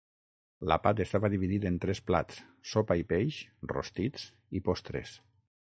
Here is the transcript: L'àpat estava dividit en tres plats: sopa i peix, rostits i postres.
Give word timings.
L'àpat 0.71 1.01
estava 1.05 1.29
dividit 1.33 1.67
en 1.71 1.77
tres 1.83 2.01
plats: 2.09 2.41
sopa 2.73 2.99
i 3.03 3.07
peix, 3.13 3.39
rostits 3.75 4.29
i 4.61 4.65
postres. 4.71 5.17